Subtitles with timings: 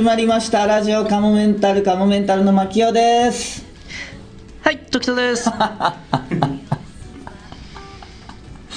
[0.00, 0.66] 始まりました。
[0.66, 3.66] ラジオカモメンタルカモメンタルの牧雄です。
[4.62, 5.44] はい時田です。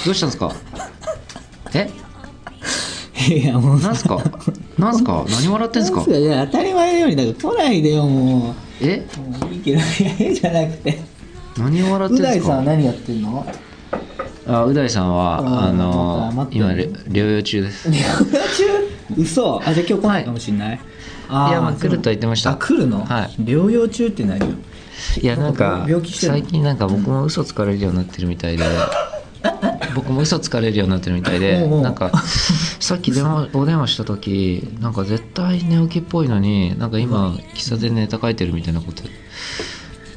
[0.05, 0.53] どうしたんですか？
[1.73, 1.89] え？
[3.33, 3.79] いやもう。
[3.79, 4.21] なんすか？
[4.77, 5.23] なんすか？
[5.29, 6.03] 何笑ってんすか？
[6.11, 8.53] いや当たり前のようになんか来ないでよも。
[8.81, 9.07] え？
[9.17, 9.85] うもういいけどいや
[10.19, 10.99] ええじゃなくて。
[11.57, 12.47] 何を笑ってうん大すか？
[12.47, 13.45] さんは何やってんの？
[14.45, 17.87] あう大さんはうんあの待って今れ療養中です。
[17.87, 18.41] い療養
[19.15, 19.21] 中？
[19.21, 19.61] 嘘。
[19.65, 20.79] あじゃあ今日来ないかもしんない、
[21.33, 22.51] あーやまあ来るとは言ってました。
[22.51, 23.41] あ来るの、はい。
[23.41, 24.47] 療養中って何よ？
[25.21, 28.63] いやなんか最近なんか僕も嘘つかれるようになってるみたいで。
[29.95, 32.11] 僕も嘘つかれるようになってるみたいでなんか
[32.79, 39.03] さっき電話 お電話した時なんか絶対寝起きっぽいのになんか今喫茶店でネタ書いてるみたいなこと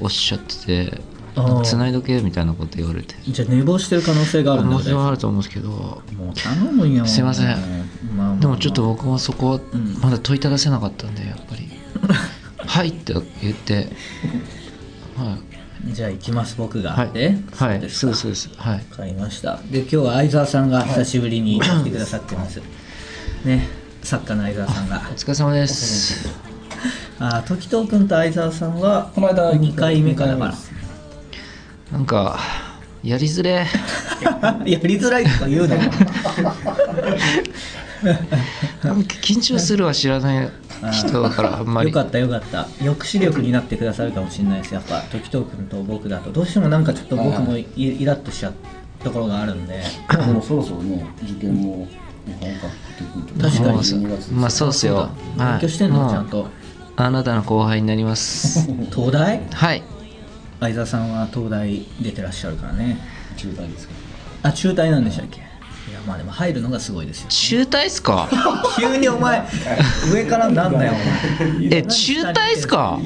[0.01, 1.01] おっしゃってて
[1.64, 3.17] つないどけみたいなこと言われて。
[3.28, 5.69] じゃあ寝坊してる可能性があるんだもちろんあると思うんですけど。
[5.69, 7.05] もう頼むよ。
[7.05, 8.41] すいませんまあまあまあ。
[8.41, 9.98] でもちょっと僕もそこはん。
[10.00, 11.69] まだ問いただせなかったんでやっぱり
[12.58, 13.89] 「はい」って言って。
[15.16, 15.92] はい。
[15.92, 17.11] じゃあ行きます僕が、はい。
[17.11, 17.80] ではい。
[17.89, 18.74] そうですそうですはい。
[18.74, 19.61] わかりました。
[19.70, 22.61] で今日は相沢さんが久しぶりに来てくださってます、
[23.44, 23.69] ね。
[24.02, 24.97] 作家の相沢さんが。
[25.11, 26.28] お疲れ様です。
[27.19, 30.55] あー時藤君と相沢さんはこの間2回目かだから
[31.92, 32.39] なんか
[33.02, 33.64] やりづれ。
[34.67, 35.84] やりづらいとか言うのな
[38.12, 40.50] 緊張するは知らない
[40.92, 41.88] 人だからあんまり。
[41.88, 42.64] よかったよかった。
[42.78, 44.74] 抑止力になってくださるかもしれないです。
[44.74, 46.30] やっぱ時藤君と僕だと。
[46.32, 48.54] どうしてもなんかちょっと僕もイイラッとしちゃう
[49.02, 49.82] ところがあるんで。
[50.10, 51.88] でもそろそろね受験も
[52.40, 53.78] 本格的に確かに。
[53.78, 55.10] 12月ですまあそうっすよ。
[55.36, 56.48] 勉強してんの、はいちゃんと。
[56.98, 58.70] あなたの後輩になります。
[58.94, 59.40] 東大？
[59.52, 59.82] はい。
[60.60, 62.98] 相沢さんは東大出てらっしゃるからね。
[63.36, 63.94] 中退ですけ
[64.42, 65.45] あ中退なんでしたっけ？
[66.06, 68.28] まあでも入るのがすごいですよ中退っすか？
[68.78, 69.42] 急にお前
[70.12, 70.92] 上からなんだよ
[71.70, 72.98] え中退っすか？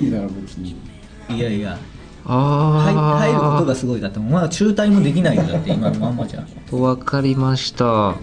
[1.28, 1.78] どいやいや。
[2.26, 6.80] あ入あ入ることがすごいだってお前は中退もできないよだって今のまんまじゃん。
[6.80, 8.14] わかりました。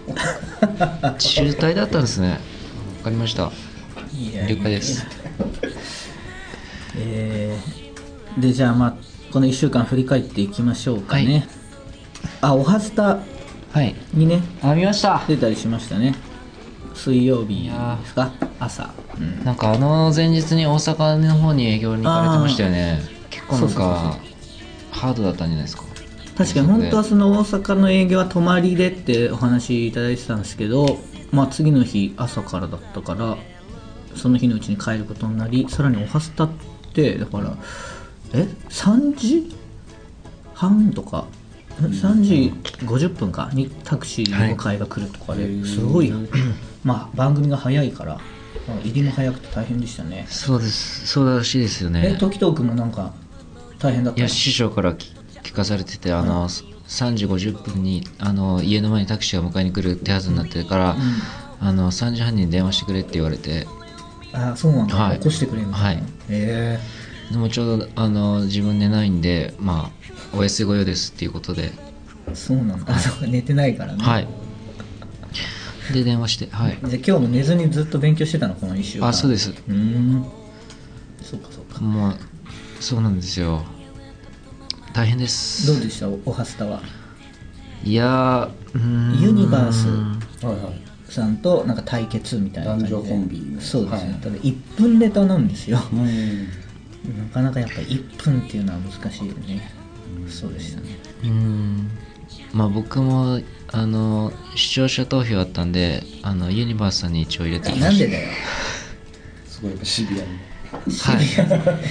[1.17, 2.29] 中退だったんですね。
[2.29, 2.35] わ
[3.05, 3.51] かりました。
[4.47, 5.05] 了解です。
[6.99, 8.93] えーでじゃあまあ
[9.33, 11.47] この1週間振り返っていきましょうかね、はい。
[12.41, 13.17] あおはスタ
[13.77, 13.95] はい。
[14.11, 14.41] にね。
[14.63, 15.21] あ見ました。
[15.27, 16.15] 出たりしましたね。
[16.95, 18.31] 水曜日ですか？
[18.59, 19.45] 朝、うん。
[19.45, 22.99] なんかあの前日に大阪の方に営業に行かれてましたよね。
[23.29, 24.17] 結構なんか
[24.89, 25.83] ハードだったんじゃないですか？
[26.35, 30.97] 確かに本当はその大阪の営業は泊まりでってお話いただいてたんですけど、
[31.31, 33.37] まあ、次の日朝からだったから
[34.15, 36.49] その日のうちに帰ることになりさらにおはスタっ
[36.95, 37.55] てだから
[38.33, 39.55] え？3時？
[40.55, 41.27] 半とか？
[41.79, 42.53] 3時
[42.85, 46.11] 50分かにタクシーの迎えが来るとかですごい、
[46.83, 48.15] まあ番組が早いから、
[48.67, 50.25] まあ入りも早くて大変でしたね。
[50.29, 51.07] そうです。
[51.07, 53.13] そうらしいですよえね時藤君もなんか
[53.79, 54.25] 大変だったの？
[54.25, 60.95] いや師匠から聞聞かされててあの、3時50分にあの家の前にタクシーが迎えに来る手はずになってるから、
[61.59, 63.67] あの3時半に電話してくれって言われて。
[64.33, 65.17] あそうなんだ、はい。
[65.19, 65.77] 起こしてくれるんだ。
[65.77, 66.03] はい。
[66.29, 66.79] へ
[67.31, 71.71] でもちょうどあの自分寝ないんでまあお安いご用ですっていうことで、
[72.29, 74.27] えそうなんだ、あそうか寝てないからね、はい。
[75.93, 76.77] で電話してはい。
[76.83, 79.07] じゃあ今日も寝ずにずっと勉強してたのこの1週間。
[79.07, 79.51] あそうです。
[79.51, 80.25] うーん。
[81.21, 81.79] そうかそうか。
[81.81, 82.15] もう
[82.79, 83.63] そうなんですよ。
[84.93, 85.67] 大変です。
[85.67, 86.09] どうでした？
[86.09, 86.81] おおはスタは。
[87.83, 89.21] いやーうーん。
[89.21, 89.87] ユニバース。
[90.45, 90.81] はいはい。
[91.09, 92.91] さんとなんか対決みたいな感じで。
[92.91, 93.61] 男女コンビの。
[93.61, 94.19] そうですね、はい。
[94.21, 95.79] ただ1分ネタなんですよ。
[95.93, 96.47] うん。
[97.17, 99.71] なかなかやっぱり1分っていうのは難しいよね
[100.29, 100.87] そうでしたね。
[101.23, 101.89] うーん。
[102.53, 107.89] まあ僕もあの視聴者投票あったんであのユニバースさんに一応入れてきました。
[107.89, 108.29] なんでだよ。
[109.45, 110.39] すごいやっぱシビアに。
[110.99, 111.87] はい。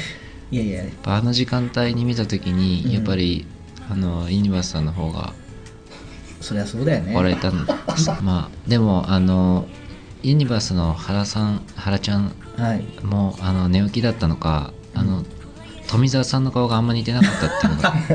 [0.51, 0.85] いやいや。
[0.85, 3.47] やっぱあの時間帯に見た時にやっぱり、
[3.89, 5.33] あのユニバースさんの方が
[6.41, 7.15] そりゃそうだよね。
[7.15, 9.69] 笑えたんですまあでもあの
[10.23, 12.85] ユニバースの原さん原ちゃんはい。
[13.05, 15.25] もあの寝起きだったのかあの
[15.89, 17.51] 富澤さんの顔があんま似てなかったっ
[18.07, 18.13] て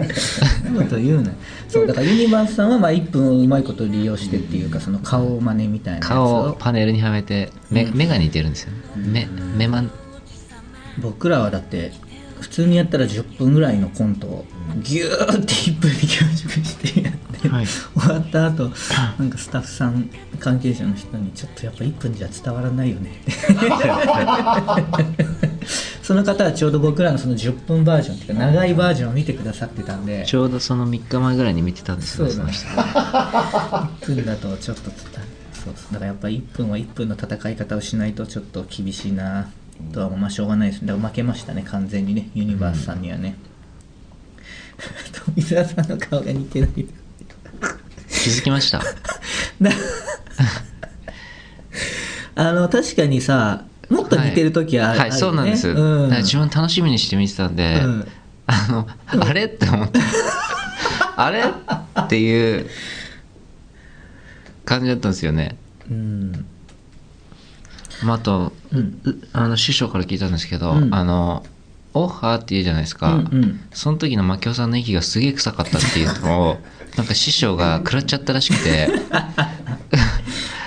[0.67, 0.85] いうのが。
[0.85, 1.31] と言うな
[1.67, 6.49] そうだからユニバースさんはまあ1分をうまいこと利用してっていうかその顔真似みたいな顔を。
[6.51, 8.71] をパネルにはめて目目が似てるんですよ。
[8.97, 9.91] ね目目まん。
[10.99, 11.93] 僕らはだって
[12.41, 14.45] 普通にやったら10分ぐらいのコントを
[14.81, 17.67] ギューって1分で凝縮してやって、はい。
[17.67, 18.71] 終わった後
[19.19, 20.09] なんかスタッフさん
[20.39, 23.25] 関係者の人にちょっとやっぱ1分じゃ伝わらないよねっ
[25.39, 25.47] て
[26.03, 30.25] その方はちょうど僕らのその10分バージョンっていうか長いバージョンを見てくださってたんで。
[30.25, 32.53] ちょうどその3日前ぐらいに見てたんですよそうだね。
[32.53, 32.81] その人
[34.11, 35.21] 1分だとちょっとつった
[35.53, 39.49] そうそうだからやっぱ1分は1分の戦い方をしないとちょっと厳しいな
[39.93, 40.85] とはまあしょうがないです。
[40.85, 42.29] だから負けましたね完全にね。
[42.33, 43.35] ユニバースさんにはね、
[45.25, 46.81] 富澤さんの顔が似てない気
[48.29, 48.81] づきました？
[49.59, 49.71] な
[52.35, 58.07] あの確かにさもっと似てる時はある,、はい、はいそうなんです、うん、だから自分楽しみにして見てたんで、うん。
[58.47, 58.87] あの
[59.25, 59.45] あれ？
[59.45, 59.99] って思って
[61.15, 61.43] あれ？
[61.43, 62.69] っていう
[64.65, 65.57] 感じだったんですよね。
[65.89, 66.45] うん。
[68.03, 69.01] まあ、あと、うん。
[69.03, 70.93] うあの師匠から聞いたんですけど、うん。
[70.93, 71.45] あの
[71.93, 73.59] オッハーって言うじゃないですか、うんうん。
[73.73, 76.57] その時の牧雄さんの息がすげえ臭かったっていうのを
[76.97, 78.89] なんか師匠が食らっちゃったらしくて。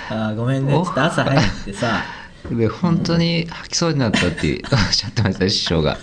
[0.07, 0.71] あーごめんね。
[0.71, 2.03] ちょっと朝早くてさ
[2.51, 5.91] で本当に吐きそうになったっておっしゃってました師匠が。
[5.91, 5.97] よ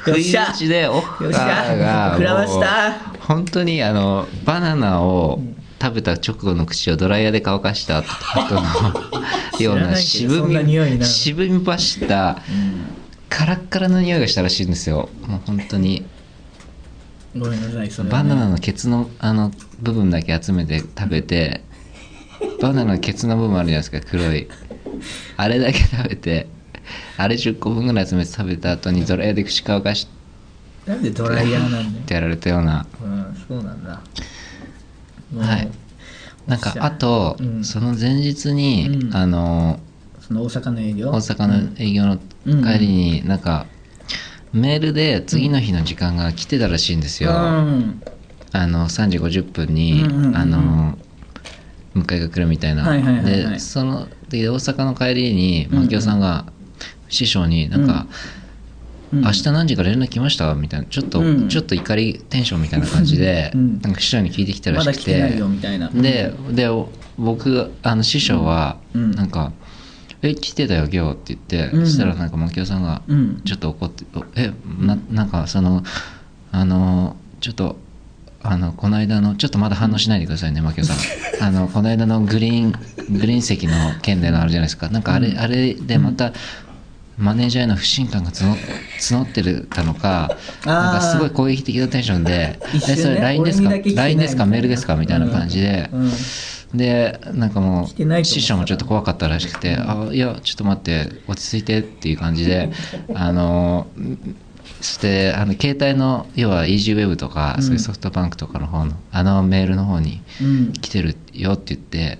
[0.00, 1.74] 不意打ちでオッハよっしゃ。
[1.74, 5.40] ーが本当にあのバナナを
[5.80, 8.04] 食べた直後の口をドライヤーで乾かした後
[8.54, 12.38] のような渋み渋み走った
[13.28, 15.08] カラッカラの匂いがしたらしいんですよ。
[15.26, 16.06] もう本当に。
[17.36, 18.10] ごめんなさいそね。
[18.10, 19.50] バナナのケツのあの
[19.80, 21.62] 部分だけ集めて食べて
[22.60, 24.48] バナナのケツの部分あるじゃないですか黒い
[25.36, 26.46] あれだけ食べて
[27.16, 30.08] あれ10個分ぐらい集めて食べた後にドライヤーで口乾かし
[30.86, 32.06] なんでドライヤーなんだよ。
[32.06, 32.86] てやられたような。
[33.02, 34.00] うんそうなんだ。
[35.38, 35.68] はい。
[36.46, 37.64] なんかあと、うん。
[37.64, 39.16] その前日に、うん。
[39.16, 39.80] あの
[40.20, 41.10] その大阪の営業？
[41.10, 43.66] 大阪の営業の帰りになんか
[44.52, 48.02] メールで次の日の時間が来てたらしいんですよ、うん。
[48.52, 50.36] あの3時50分に、うんうんうん。
[50.36, 50.98] あの
[51.94, 53.50] 迎えが来るみたいな、はいはいはいはい。
[53.52, 56.46] でそので大阪の帰りに牧雄さんが
[57.08, 58.06] 師匠になんか、
[59.12, 59.20] うん。
[59.20, 60.52] 明日何時から連絡来ました？
[60.54, 61.48] みたいなちょっと、うん。
[61.48, 63.80] ちょっと怒りテンションみたいな感じで、うん。
[63.80, 65.40] なんか師匠に聞いてきたらましくて。
[65.94, 66.68] でで
[67.16, 69.12] 僕あの師匠はうん。
[69.12, 69.52] なんか
[70.22, 71.86] 「え来てたよ今日」って言って、うん。
[71.86, 73.40] そしたらなんか牧雄さんがうん。
[73.44, 74.04] ちょっと怒って
[74.34, 75.84] 「えななんかその
[76.50, 77.76] あのちょっと
[78.46, 80.96] あのこの間のちょっとまだ反応しないでくださいね牧雄さん。
[81.42, 82.72] あのこの間のグリーン
[83.18, 84.88] グリーン席の件でのあるじゃないですか。
[84.90, 86.32] なんかあれ,、あれでまた
[87.16, 88.54] マネージャーへの不信感が募
[89.00, 90.36] 募ってるたのか
[90.66, 93.00] なんかすごい攻撃的なテンションで「一瞬ね。
[93.00, 94.46] えそれ LINE ですか？LINE ですか？
[94.46, 96.12] メールですか?」みたいな感じで、うん。
[96.74, 102.70] でなんかもう師匠もちょっと怖かったらしくて「あいやちょっと待って落ち着いて」っていう感じで
[103.14, 104.43] あのそ
[104.80, 107.62] してあの携帯の要は EasyWeb とか、うん。
[107.62, 112.18] そういうソフトバンクとかの方のあのメールの方にうん来てるよって言って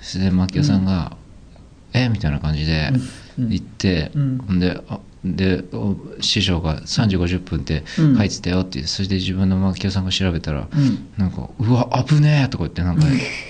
[0.00, 1.16] それで牧雄さんが
[1.94, 2.08] 「え？
[2.08, 2.90] みたいな感じで
[3.38, 3.48] うん。
[3.48, 4.58] 言って、うん。
[4.60, 8.16] であでお師匠が3時50分ってうん。
[8.16, 11.08] 書いてたよって言ってそれで自分の牧雄さんが調べたら、うん。
[11.16, 13.06] なんか「うわ危ねえ!」とか言ってなんか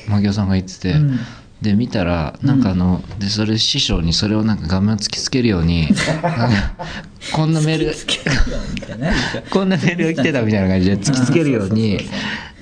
[0.08, 1.18] 牧雄さんが言ってて、うん
[1.64, 5.88] で見たらなんかあの、でそれ師匠にそれをなんか画面を突きつけるように
[7.32, 7.94] こんなメール
[9.50, 11.98] こんなメールが来てたみたいな感じで突きつけるように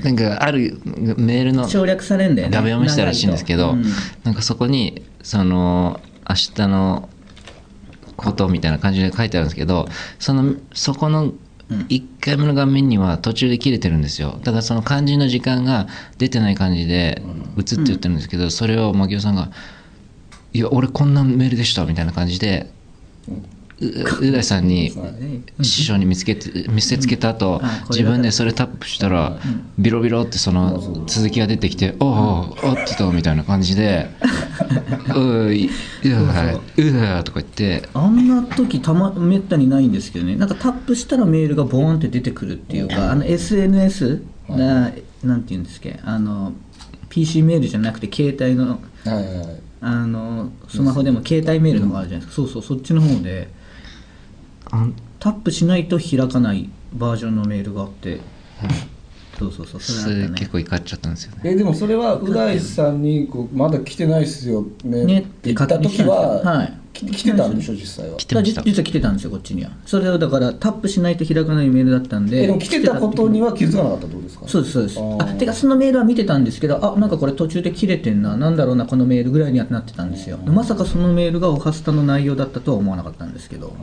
[0.03, 0.81] なんかある
[1.19, 2.57] メールの省略されんだよね。
[2.57, 3.77] 画面を見せたらしいんですけど、
[4.25, 7.09] なんかそこにその明日の
[8.17, 9.89] ことみたいな感じで書いてあるんですけど
[10.19, 11.33] そのそこの
[11.89, 14.39] 1回目の画面には途中で切れてるんですよ。
[14.43, 15.87] だからその漢字の時間が
[16.19, 17.23] 出てない感じで
[17.59, 19.51] 映って言ってるんですけど、それを牧雄さんが
[20.53, 22.71] 「いや俺こんなメールでした」みたいな感じで
[23.83, 24.93] うう大さんに
[25.63, 27.61] 師匠に見つけて見せつけた後、
[27.91, 29.39] 自分でそれタップしたら、
[29.79, 34.09] ビロビロってその続きが出てきて「おうおうおってた」みたいな感じで
[35.17, 35.69] 「うい、
[36.05, 37.89] うわ、うわ」とか言って。
[37.95, 40.37] あんな時たまめったにないんですけどね。
[40.37, 44.93] なんかタップしたらメールがボーンって出てくるっていうかあの SNS な
[45.25, 45.99] なんて言うんですっけ？
[46.05, 46.53] あの
[47.09, 49.47] PC メールじゃなくて携帯のはいはいはい。
[49.85, 53.49] あのスマホでも携帯メールの方あるじゃないですか、そうそうそっちの方で
[54.73, 54.89] あ
[55.21, 58.21] タップしないと開かないバージョンのメールがあって、
[59.39, 60.29] そうそうそうそそれね。
[60.35, 61.43] 結構怒っちゃったんですよね。
[61.45, 66.79] えでもそれはう大さんにこうまだ来てないっすよねねって言った時は、はい。
[66.93, 68.19] き来てたんでしょ実際は。
[68.19, 68.61] 来てました。
[68.61, 69.71] だ実は来てたんですよこっちには。
[69.87, 74.47] それをだからタップしないと開かないメールだったんでえでも来てたことには気づかなかったってことですか？
[74.47, 74.99] そうですそうです。
[75.01, 78.37] あてかそのメールは見てたんですけどあなんかこれ途中で切れてんな。
[78.37, 80.37] なんだろうなこのメールぐらいにはなってたんですよ。
[80.37, 83.75] でまさかそのメールがオハスタの内容だったとは思わなかったんですけど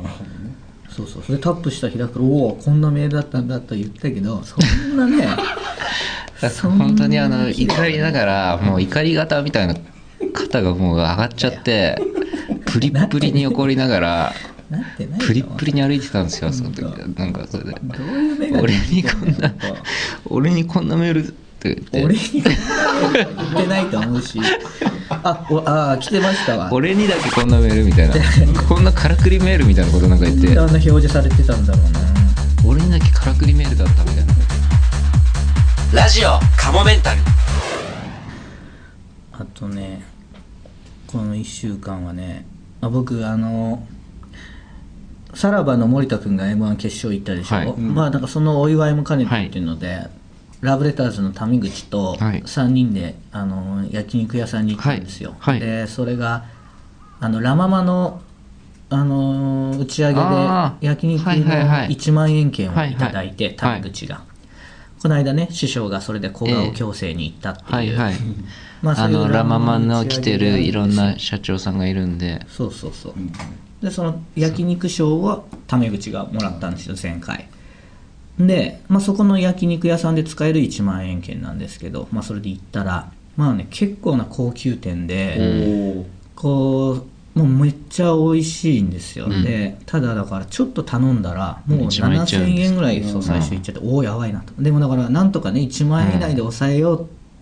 [0.89, 1.23] そうそう。
[1.23, 4.55] それタップしたら開くとおおこんなメールだったんだと言ったけどそ
[4.87, 5.25] んなね
[6.41, 9.75] だから本当にあの怒りながらもう怒り方みたいな
[10.33, 12.01] 肩がもう上がっちゃって
[12.65, 14.33] プリップリに怒りながら
[15.19, 17.75] プリップリに歩いてたんですよその時なんかそれで。
[18.59, 19.53] 俺にこんな
[20.25, 21.75] 俺にこんなメールって。
[21.75, 24.39] 言って俺に言ってないと思うし。
[25.09, 26.69] あおあー来てましたわ。
[26.71, 28.15] 俺にだけこんなメールみたいな。
[28.67, 30.47] こんなからくりメールみたいなことなんか言って。
[30.47, 32.09] あんな表示されてたんだろうな
[32.65, 34.33] 俺にだけからくりメールだったみたいな
[35.93, 37.21] ラジオカモメンタル
[39.31, 40.03] あとね
[41.07, 42.45] この1週間はね
[42.81, 43.87] あ僕あの
[45.33, 50.07] さらばの森田君が m 1決勝行ったでしょ、はいまあなんかそのお祝いも兼ねてっていうので、
[50.61, 52.41] ラブレターズの谷口とはい。
[52.41, 55.59] 3人で、あの焼肉屋さんに行ったんですよ、はい。
[55.59, 55.67] はい。
[55.67, 56.45] でそれが
[57.19, 58.21] あのラ・ママの
[58.89, 60.85] あの打ち上げであー。
[60.85, 61.89] 焼肉のはいはいはい。
[61.89, 63.53] 1万円券をいただいて、はい。
[63.53, 64.23] はい谷口が、
[65.01, 68.15] この間ね師匠がそれで小顔矯正に行ったっていう、はいはい。
[68.81, 72.45] まそういうあのラママの来てるいろんな社長さんがいるんで。
[72.49, 73.13] そうそうそう、
[73.81, 77.47] でその焼肉賞はタメ口がもらったんですよ前回
[78.39, 86.05] で、まあ、そこの焼肉屋さんで使える1万円券なんですけど、まあ、それで行ったらまあね結構な高級店おで、ー。
[86.35, 87.05] こ
[87.35, 89.43] うもうめっちゃ美味しいんですよ、うん。
[89.43, 94.53] でただだからちょっと頼んだらもう1万いっちゃうんです7000円ぐらいそう最初言っちゃって、おおやばいなと。
[94.61, 97.01] でもだからなんとかね1万円以内で抑えよう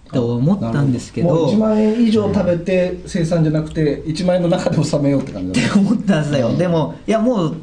[0.10, 5.82] って思ったんですけど、もう1万円以上食べて生産じゃなくて1万円の中で収めようって感じだね。
[5.82, 7.56] 思ったんですよ、でもいやもう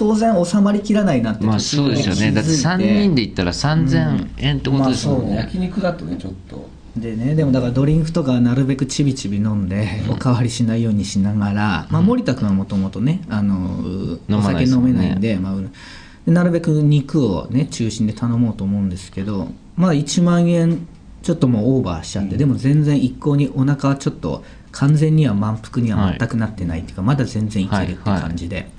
[0.00, 2.32] 当然収まりきらないなってまあそうですよね。
[2.32, 6.70] だって3人で行ったら3000円ってことですもんね、焼肉だとねちょっと。
[6.96, 20.88] でねでもだからドリンクとかはなるべくちびちび飲んでおかわりしないようにしながら、まあ、森田君はもともとねあのお酒飲めないんでまあ、なるべく肉をね中心で頼もうと思うんですけどまあ1万円
[21.22, 24.42] ちょっともうオーバーしちゃって、でも全然一向にお腹はちょっと
[24.72, 28.70] 完全には満腹には全くなってないっていうか、まだ全然いけるって感じで。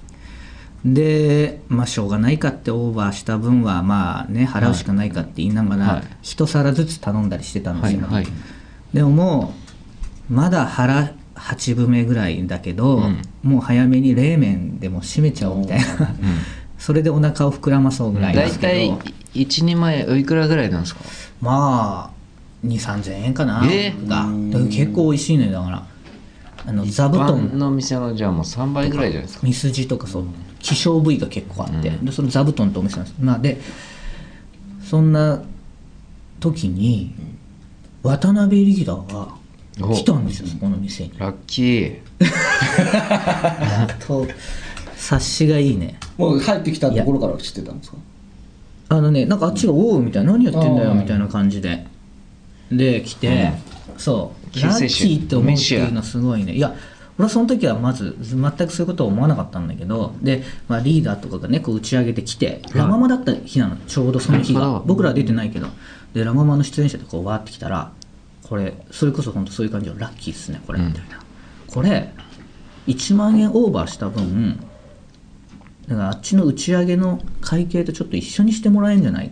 [0.84, 6.04] でまあしょうがないかってオーバーした分はまあね払うしかないかって言いながら、はい。
[6.22, 8.28] 一皿ずつ頼んだりしてたんですよ、はいはい。
[8.94, 9.54] でもも
[10.30, 13.22] うまだ腹8分目ぐらいだけど、うん。
[13.44, 15.86] もう早めに冷麺でも締めちゃおうみたいな、
[16.78, 18.96] それでお腹を膨らまそうぐらいですけ大体ど、
[19.34, 21.02] 1人前おいくらぐらいなんですか？
[21.42, 23.94] まあ2 3 0 0円かな、え？
[24.08, 24.28] が。
[24.50, 25.86] だから結構美味しいのよだから。
[26.64, 27.58] あの座布団。
[27.58, 29.48] の店のじゃあもう3倍ぐらいじゃないですか。
[29.48, 30.26] ミスジとかそう
[30.62, 33.16] 希少部位が結構あって、でその座布団ってお店なんです。
[33.20, 33.62] まあで
[34.84, 35.42] そんな
[36.40, 37.14] 時に
[38.04, 41.14] 渡辺リーダーが来たんですよそこの店に。
[41.18, 42.00] ラッキー。
[44.08, 44.28] と
[44.96, 45.98] 察しがいいね。
[46.18, 47.98] もう入ってきたところから知ってたんですか？
[48.90, 51.86] あのねなんかあっちが「おう」みたいな「何やってんだよ」みたいな感じで。
[52.72, 53.52] で来て、
[53.98, 54.60] そう。
[54.62, 56.54] ラッキーって思うっていうのすごいね。
[56.54, 56.74] いや
[57.18, 63.76] 俺はその時はまず全くそういうことは思わなかったんだけどで、まあ、リーダーとかがねこう打ち上げてきてラ・ママだった日なの。
[63.76, 64.82] ちょうどその日が。
[64.86, 65.68] 僕らは出てないけど。
[66.14, 67.92] でラ・ママの出演者でこうわーってきたら
[68.44, 70.88] これそれこそ本当そういう感じのラッキーっすねこれうん。
[70.88, 71.22] みたいな、
[71.68, 72.14] これ
[72.88, 74.60] 1万円オーバーした分
[75.88, 79.32] だからあっちの打ち上げの会計とちょっと一緒にしてもらえるんじゃない？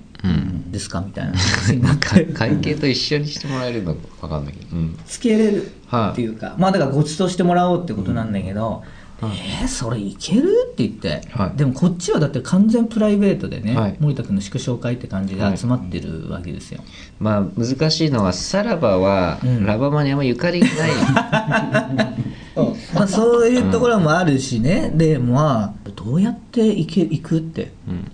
[0.71, 1.01] ですか？
[1.01, 1.37] みたいな。
[1.37, 4.53] 話 になって会計と一緒にしてもらえるのか分かんない。
[4.53, 8.83] けど、うん、つけれるはいっていうか、まあだからご馳走してもらおうってことなんだけど、
[9.21, 10.69] えー、それいける？
[10.71, 11.57] って言って、はい。
[11.57, 13.95] でもこっちはだって完全プライベートでね、はい。
[13.99, 16.81] 森田君の祝勝会って感じで集まってるわけですよ、
[17.19, 19.65] まあ難しいのはさらばはうん。
[19.65, 20.91] ラバマにあんまゆかりがない、
[22.93, 27.71] まあそういうところもあるしね、でまあどうやって行け行くって。
[27.87, 28.11] うん。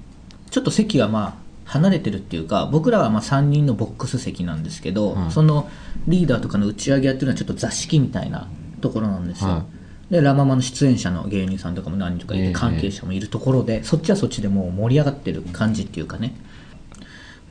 [0.49, 5.69] ちょっと席がまあ離れてるっていうか僕らはまあ3人のボックス席なんですけど、はいその
[6.07, 8.47] リーダーとかの打ち上げやってるのはちょっと座敷みたいな
[8.79, 9.65] ところなんですよ、は
[10.11, 12.53] でラ・ママの出演者の芸人さんとかも何人とかいてええ。
[12.53, 16.35] 関係者もいるところで、そっちはそっちでもう盛り上がってる感じっていうかね。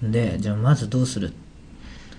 [0.02, 1.32] でじゃあまずどうする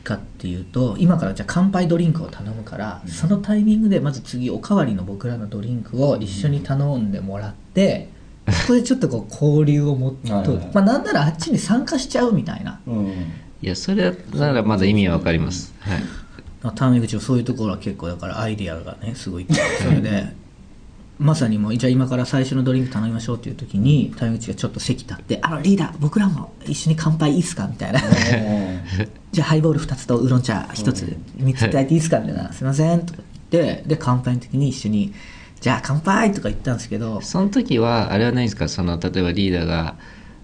[0.04, 8.14] かっていうと今からじゃあ乾杯ドリンクを頼むから、そのタイミングでまず次おかわりの僕らのドリンクを一緒に頼んでもらって、そ
[8.68, 10.72] こでちょっとこう交流を持っとはいはいはい。
[10.74, 12.80] まあなんならあっちに参加しちゃうみたいな。
[12.88, 13.08] うん。
[13.62, 19.48] いやそれならまだ意味は分かります、はい、タメ口もそういうところは結構だからアイディアがねすごい
[19.82, 20.46] それで。
[21.18, 28.02] まさにもうじゃあ今から最初のドリンク頼みましょうっていう時にタメ口がちょっと席立って「あのリーダー僕らも一緒に乾杯いいっすか?」みたいな
[29.32, 35.14] 「じゃあハイボール2つとウーロン茶1つ3ついただいていいっすか?」みたいな「すいません」とか言ってで乾杯の時に一緒に
[35.62, 38.68] 「じゃあ乾杯!」とか言ったんですけどその時はあれはないですか？
[38.68, 39.96] その例えばリーダーが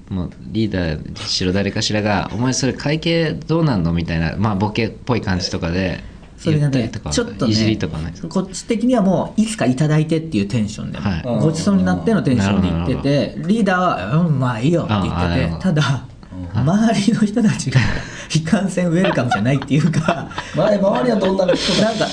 [0.09, 6.03] もうリーダーしろ誰かしらが「お前それ会計どうなんの?」みたいなまあボケっぽい感じとかで
[6.37, 11.21] それがね言ったりとかちょっとねいじりとかないですかこっち的にはもういつかいただいてっていうテンションで、はい。
[11.23, 13.79] ごちそうになってのテンションで言っててリーダー
[14.15, 16.05] は「うんまあいいよ」って言っててただ
[16.53, 17.79] 周りの人たちが
[18.35, 22.07] いかんせんウェルカムじゃないっていうか 前周りはどんな人なんか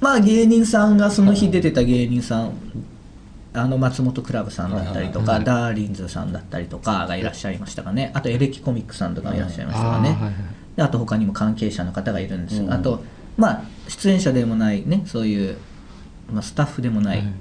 [0.00, 2.52] まあ芸人さんがその日出てた芸人さん
[3.52, 8.12] あの松本クラブさんだったりとか、ダーリンズさんだったりとかがいらっしゃいましたかね。
[8.14, 10.16] あとエレキコミックさんとかいらっしゃいましたかね、
[10.78, 12.72] あと他にも関係者の方がいるんです、うん。
[12.72, 13.02] あと
[13.36, 15.58] まあ出演者でもないねそういう、
[16.32, 17.32] まあ、スタッフでもない、はい。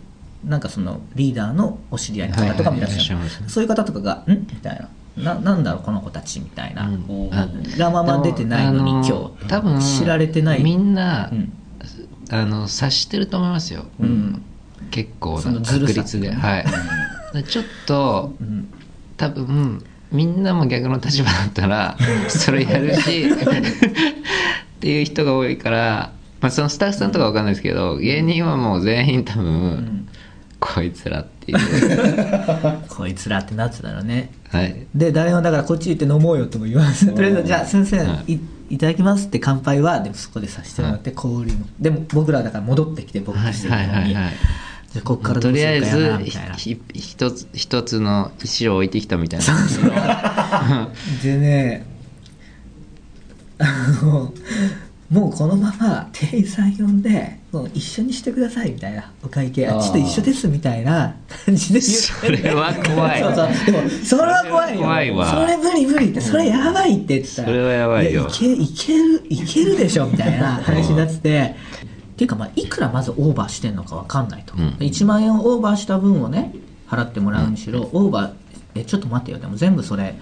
[0.46, 4.90] なんかそのリーダーのお知り合いの方とかもいらっしゃる、そういう方とかが「ん?」みたいな。
[5.18, 7.30] ななんだろうこの子たちみたいな、うん。
[7.32, 7.48] あ
[7.78, 9.48] がまま出てないのに今日。
[9.48, 10.64] 多分知られてない。
[10.64, 11.54] みんな、うん
[12.30, 14.42] あの察してると思いますよ、うん。
[14.92, 16.32] 結構な確率で。
[16.32, 16.66] はい。
[17.44, 18.72] ちょっとうん
[19.18, 21.98] 多分みんなも逆の立場だったら
[22.30, 23.34] それやるし っ
[24.80, 30.08] ていう人が多いから、まあ、そのスタッフさんとかわかんないですけど芸人はもう全員多分、ん。
[30.60, 31.58] こいつらっていう。
[32.90, 34.32] こいつらってなってたらね。
[34.50, 34.88] はい。
[34.94, 38.34] で誰もだからこっち行って飲もうよとも言わずとりあえずじゃあ先生、はい。
[38.34, 44.34] い、いただきますって乾杯はでもそこでさせてもらって氷もでも僕らだから戻ってきて僕はいたちのはい方にはいはい。
[44.92, 46.56] じゃあこっからどとうすりあえずるかやなみたいな。
[46.56, 50.90] ひひ一つ一つの石を置いてきたみたいな。
[51.22, 51.86] でね
[53.60, 53.66] あ
[54.02, 54.34] の
[55.10, 59.12] もうこのまま店員さん呼んでもう一緒にしてくださいみたいな。
[59.24, 59.82] お会計ああー。
[59.82, 63.22] ちょっと一緒ですみたいな感じで言ってそれは怖い。
[63.22, 63.66] そうそう。
[63.66, 64.82] でもそれは怖いよ。
[64.82, 65.32] 怖いわ。
[65.32, 67.42] それ無理無理ってそれやばいって言った。
[67.42, 68.28] らそれはやばいよ。
[68.28, 71.56] いけいけるいけるでしょみたいな話になってて。
[72.14, 74.70] っていうかまあいくらまずオーバーしてんのかわかんないと、うん。
[74.80, 76.54] 1万円オーバーした分をね
[76.88, 78.34] 払ってもらうにしろ、オーバー
[78.76, 79.38] えちょっと待ってよ。
[79.40, 80.16] でも全部それ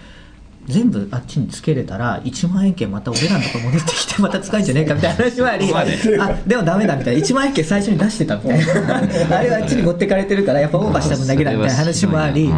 [0.67, 5.73] 全部あっちにつけれたら1万円券また俺らのとこ戻ってきてまた使うんじゃねえかみたいな話もあり
[6.19, 8.97] あでもダメだみたいな1万円券最初に出してたみたいな
[9.37, 12.49] あれはあっちに持ってかれてるからやっぱオーバーした分だけだみたいな話もあり、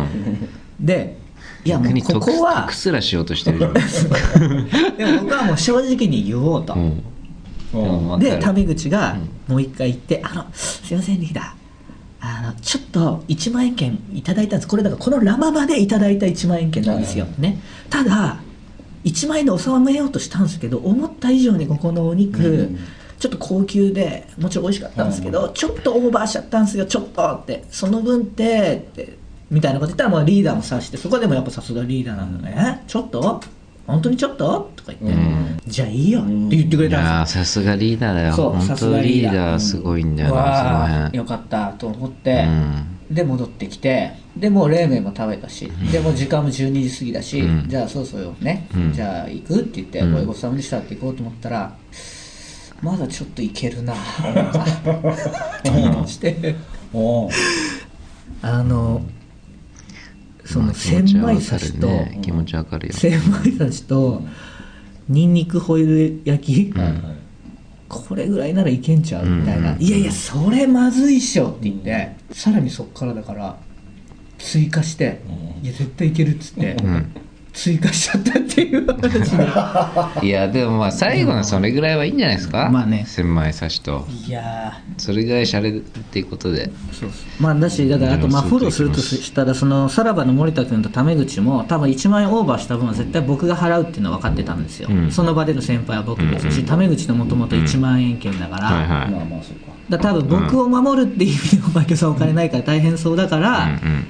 [0.79, 1.17] で
[1.63, 3.73] いやもうここは得すらしようとしてるじゃん。
[4.97, 6.75] でも僕はもう正直に言おうと、
[8.17, 9.17] でタメ口が
[9.47, 11.58] もう一回言って「あのすいませんリーダー
[12.21, 14.67] あのちょっと1万円券いただいたんです。
[14.67, 17.61] これだからこのラマまでいただいた1万円券なんですよ、ね。
[17.89, 18.41] ただ
[19.05, 22.79] 1万円で収めようとしたんですけど思った以上にここのお肉、うん。
[23.19, 26.85] ちょっと高級でもちろん美味しかったんですけど、ちょっとオーバーしちゃったんですよ。
[26.85, 27.65] ちょっとって。
[27.69, 29.17] その分ってって
[29.51, 33.41] みたいなこと言ったらもうリーダーも察してそこでもやっぱさすがリーダーなんだね、ちょっと
[33.89, 34.71] 本当にちょっと？
[34.75, 35.59] とか言って、うん。
[35.67, 36.21] じゃあいいよ。
[36.21, 37.37] って言ってくれいたんです。
[37.37, 38.33] よさすがリーダーだよ。
[38.33, 39.59] そうさすがリーダー。
[39.59, 41.17] すごいんだよなわあその辺。
[41.17, 42.45] よかったと思って、
[43.09, 43.15] うん。
[43.15, 44.13] で戻ってきて。
[44.37, 47.69] でもう冷麺も食べたし、でもう時間も12時過ぎだし、うん。
[47.69, 48.93] じゃあそうそうよね、うん。
[48.93, 50.25] じゃあ行くって言って、うん。
[50.25, 51.75] ごちそうさまでしたって行こうと思ったら
[52.81, 53.97] まだちょっといけるな っ
[55.63, 55.69] て。
[55.71, 56.55] 言い出して。
[58.41, 59.01] あの
[60.53, 61.87] そのまあ千枚刺しと、
[62.21, 62.93] 気持ちわかるね。
[62.93, 63.21] 気持ちわかるよ。
[63.21, 64.23] 千枚刺しと
[65.07, 67.01] ニンニクホイル焼き、はいはい
[67.89, 69.81] これぐらいならいけんちゃうみたいな、うん。
[69.81, 73.57] いやいやそれまずいっしょって言って、さらにそっからだから
[74.37, 75.65] 追加して、うん。
[75.65, 77.11] いや絶対いけるっつって、うん
[77.53, 79.31] 追加しちゃったっていう話
[80.21, 82.69] で いやでもまあ最後のそれぐらいはいいんじゃないですか？
[82.71, 83.03] まあね。
[83.07, 84.07] 千枚刺しと。
[84.27, 86.71] いやそれぐらいしゃれっていうことで。
[87.39, 95.11] まあだしだからあとまあうんフォローするとしたらそのさらばの森田君とタメ口も多分1万円オーバーした分は絶対僕が払うっていうのは分かってたんですよ、うん。
[95.11, 96.65] その場での先輩は僕ですし、うん。
[96.65, 98.87] タメ口のもともと1万円券だから、はいはい。
[98.87, 99.69] まあまあそうか。
[99.89, 104.07] だ多分僕を守るっていう意味でもマイケルさんお金ないから大変そうだから、うん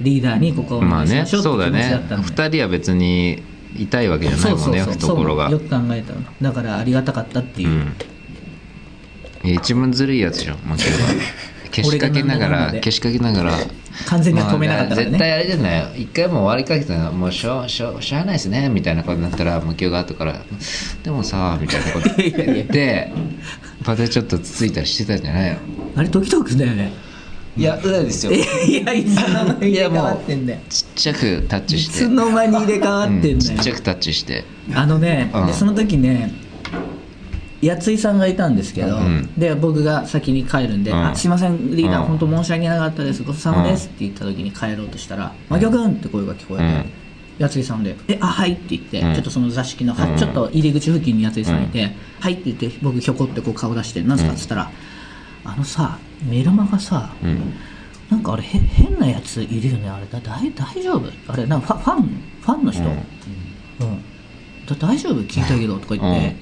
[0.00, 2.26] リーダーにここをお願いしましょうってそうだ気持ちだねったんで。
[2.26, 3.42] 二人は別に
[3.76, 5.50] 痛いわけじゃないもんね懐が。
[5.50, 7.68] よく考えたらだからありがたかったっていう。
[7.68, 9.54] う、ん。
[9.54, 10.98] 一番ずるいやつじゃんもちろん。
[11.72, 13.52] 消しかけながら消しかけながら。
[14.06, 15.10] 完全には止めなかったからね。
[15.12, 16.02] まあ絶対あれじゃない？
[16.02, 20.40] 一回もう終わりかけたらもうしょうしょうしゃあないですねみたいなことになったら向きが後から
[21.04, 23.12] 「でもさ」みたいなこと言って
[23.86, 25.58] またちょっとつついたりしてたんじゃないの？
[25.96, 26.92] あれ時々だよね
[27.56, 28.32] いや裏ですよ。
[28.32, 28.38] い
[28.84, 31.94] やいつの間に入れ替わってんだよちっちゃくタッいチして。
[31.94, 34.44] つの間に入れ替わってんだよ、うんちっちゃくタッチして。
[34.74, 35.46] あのね、うん。
[35.46, 36.32] でその時ね
[37.60, 39.28] やついさんがいたんですけど、うん。
[39.36, 41.06] で僕が先に帰るんで「うん。
[41.08, 42.18] あすいませんリーダー、うん。
[42.18, 43.22] 本当申し訳なかったです。
[43.22, 46.84] ごちそうさまです」って言った時に帰ろうとしたら「真、う、君!」って声が聞こえて、うん。
[47.38, 49.14] やついさんで「えあはい」って言って、うん。
[49.14, 50.16] ちょっとその座敷の、はうん。
[50.16, 54.70] ちょっと入り口付近にやついさんいて「はい」って言って僕ひょこってこう顔出して「なんすか?」っつったら
[55.44, 57.54] 「あのさメルマガさ、うん。
[58.10, 60.06] なんかあれへ変なやついるよねあれ。
[60.06, 61.10] だ大大丈夫？
[61.28, 62.02] あれなんかファファン
[62.42, 62.88] ファンの人、うん。
[62.90, 62.98] うん、
[64.66, 65.20] だ大丈夫？
[65.22, 66.36] 聞いたけどとか言って、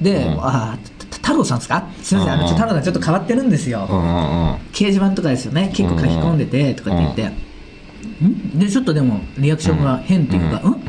[0.00, 0.38] で、うん。
[0.40, 0.78] あ
[1.10, 1.86] 太郎さんですか？
[2.02, 4.54] すみません、あの太郎さんちょっと変わってるんですよ、うんうんうん。
[4.72, 5.70] 掲示板とかですよね。
[5.74, 10.82] 結構書き込んでてとかって言って、んでちょっとでもリアクションが変っていうか、うん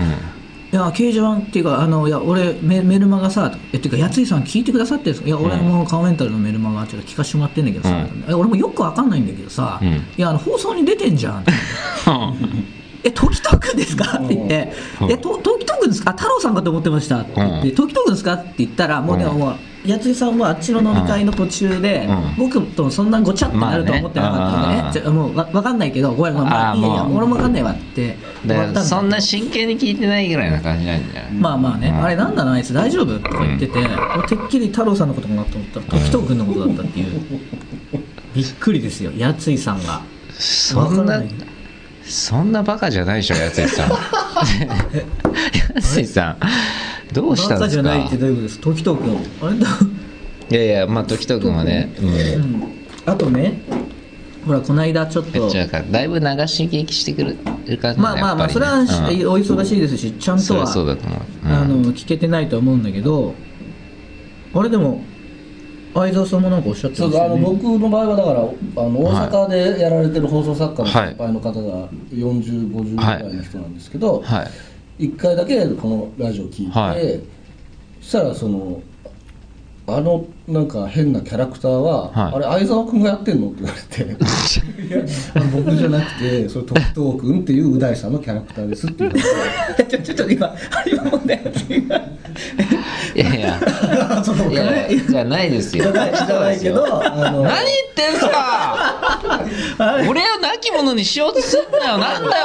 [0.71, 5.27] いや掲示板っていうかあのいや俺メメルマガさえっていうかやついさん聞いてくださってるんですか？
[5.27, 9.89] いや俺もカモメンタルのメルマガちょっと聞かせてもらってんだけどさ、え俺もよくわかんないんだけどさ、うん。
[9.89, 11.45] いやあの放送に出てんじゃん
[13.03, 14.17] え時藤君ですか？
[14.23, 15.11] って言って「うん。
[15.11, 16.11] えと時藤君ですか？
[16.11, 17.75] あ太郎さんかと思ってました」って言って「うん。
[17.75, 19.39] 時藤君ですか?」って言ったらもうでもうん。
[19.39, 22.45] もうやついさんはあっちの飲み会の途中で、うん。
[22.45, 26.75] 僕とそんなごちゃってなると思ってなかったんでね,、もうわわかんないけどごめんまあ。
[26.75, 28.15] いやいや俺もわかんないわって
[28.47, 28.73] 終わったんだ。
[28.73, 31.31] だからそんな真剣に聞いてないぐらいな感じなんじゃない？
[31.33, 32.03] まあまあね、うん。
[32.03, 33.19] あれなんだなあいつ大丈夫？
[33.19, 37.21] とか言ってて、俺てっきり太郎さんのことかなと思ったら時藤君のことだったっていう、
[38.35, 39.11] びっくりですよ。
[39.15, 40.01] やついさんが。
[40.33, 41.21] そんな
[42.03, 43.89] そんなバカじゃないでしょやついさん。
[45.75, 46.37] やついさん。
[47.13, 47.59] どうしたんですか？
[47.59, 48.59] バカじゃないってどういうことです？
[48.59, 49.67] 時藤君あれだ。
[50.49, 52.07] いやいやまあ時藤君はね、うん。
[52.09, 52.63] うん。
[53.05, 53.61] あとね
[54.45, 55.49] ほらこの間ちょっと。
[55.49, 58.87] じゃあだいぶ流し聞きしてくる感じだまあまあまあそれは、うん。
[58.87, 58.87] お
[59.37, 61.19] 忙しいですしちゃんとはそりゃそうだと思う。
[61.45, 61.51] うん。
[61.51, 63.35] あの聞けてないとは思うんだけど
[64.53, 65.03] あれでも
[65.93, 71.09] 相沢さんもなんかおっしゃってそうあのますよね僕の場合はだからあの大阪でやられてる放送作家のはい。
[71.09, 74.43] 先輩の方が4050ぐらいの人なんですけど、は
[74.97, 75.05] い。
[75.05, 77.19] 一回だけこのラジオ聞いて、はい。
[78.01, 78.81] そしたらその
[79.95, 82.35] あのなんか変なキャラクターは、はい。
[82.35, 83.49] あれ相沢君がやってんの？
[83.49, 84.03] って言われて。
[84.83, 85.03] いや
[85.53, 89.97] 僕じゃなくてそれ時藤君っていうう大さんのキャラクターですって言われて。
[89.97, 91.51] ちょちょっと今今問題が
[93.13, 98.77] いやいやそのいやいやじゃないですよじゃないけどあの何言ってんすか
[100.07, 101.97] 俺を亡き者にしようとすんなよ。
[101.97, 102.43] なんだよ。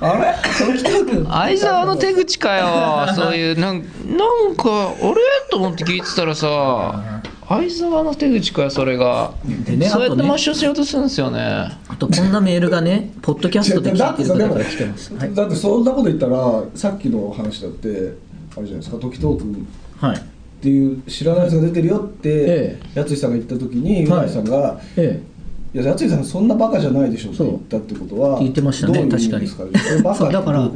[0.00, 0.34] あれ？
[0.76, 3.14] 時藤君相沢の手口かよ。
[3.14, 5.14] そういうなんなんかあれ？
[5.50, 9.32] と思って聞いてたらさ相沢の手口かよそれが、
[9.64, 11.40] でねそうやって抹消しようとするんですよね。
[11.88, 15.14] あとこんなメールがねポッドキャストで聞いてる方から来てます。
[15.14, 19.66] はい、だってそんなこと言ったらさっきの話だってあれじゃないですか時藤君
[19.98, 20.22] はい
[20.58, 24.26] っていう知らない人が出てるよってえやついさんが言った時にうはい。
[24.26, 25.20] 大さんがえ
[25.74, 29.64] 「いややついさんそんなバカじゃないでしょ」って言ったってことは言ってましたねどういう意味ですか？
[29.78, 30.70] それバカだから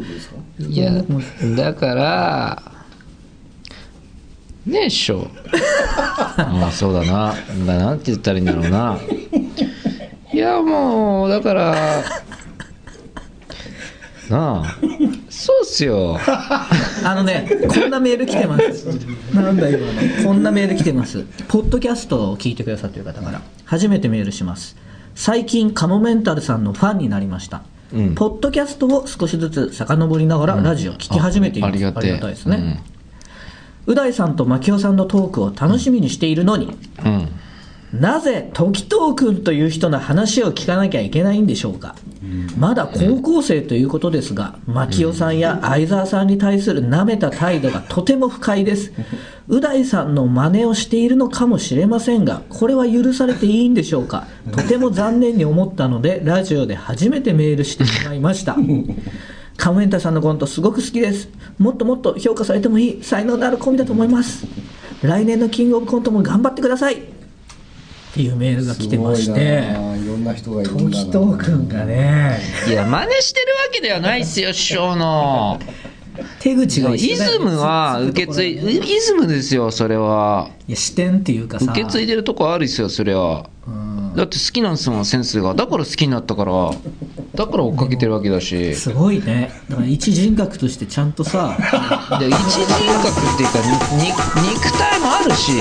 [0.69, 0.93] いや
[1.57, 2.63] だから
[4.67, 5.27] ねえっしょ
[6.37, 7.35] ああそうだな。
[7.67, 8.97] だなんて言ったらいいんだろうな。
[10.33, 11.75] いやもうだから
[14.31, 14.79] なあ
[15.43, 16.17] そうっすよ
[17.03, 18.87] あのね、こんなメール来てます。
[19.35, 19.93] なんだ今の。
[20.25, 21.25] こんなメール来てます。
[21.49, 24.77] ポッドキャストを聞いてくださっている方から、初めてメールします。
[25.17, 27.63] 最近、カモメンタルさんのファンになりました。
[27.93, 31.71] うんポッドキャストを少しずつ遡りながらラジオを聞き始めています。
[31.71, 32.81] あありがたいですね。
[33.87, 36.71] う大さんと牧雄さんのトークを楽しみにしているのに、
[37.05, 37.29] うん、うん
[37.93, 41.95] なぜ時藤君という人の話を聞かなきゃいけないんでしょうか、
[42.59, 48.93] まだ高校生ということですが牧雄さんや相沢さんに対する舐めた態度がとても不快です。
[49.49, 54.27] う大さんの真似をしているのかもしれませんがこれは許されていいんでしょうか？
[54.53, 58.57] とても残念に思ったのでラジオで初めてメールしてしまいました。
[59.59, 61.29] カモメンタさんのコントすごく好きです。
[61.59, 64.47] もっともっと評価されてもいい才能のあるコンビだと思います。
[65.03, 67.03] 来年のキングオブコントも頑張ってください
[68.13, 69.65] っていうメールが来てまして。
[70.03, 72.39] いろんな人がいるんだ時な藤君がね。
[72.69, 75.59] いや真似してるわけではないっすよ師匠の。
[76.41, 80.51] 手口がイズムは受け継いイズムですよそれは。
[80.69, 81.73] いや視点っていうかさ。
[81.73, 83.49] 受け継いでるとこあるっすよそれは。
[83.67, 84.15] うん。
[84.15, 85.55] だって好きなんですもんセンスが。
[85.55, 86.71] だから好きになったから。
[87.35, 88.75] だから追っかけてるわけだし。
[88.75, 89.51] すごいね。
[89.71, 91.57] だから一人格としてちゃんとさ。
[92.21, 92.67] で一人
[93.01, 93.59] 格っていうか
[93.97, 94.11] にに
[94.53, 95.53] 肉体もあるし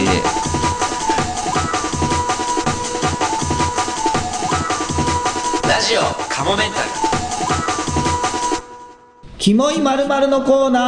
[5.91, 5.99] ジオ
[6.33, 6.89] カモメンタル。
[9.37, 10.79] キモいまるのコーナ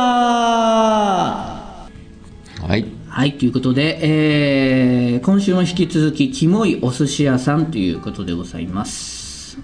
[2.61, 2.85] はい。
[2.85, 9.57] ーはいということで、えー今週も引き続きキモいお寿司屋さんということでございます。